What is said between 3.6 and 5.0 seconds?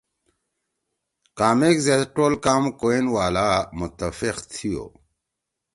متفق تھیو۔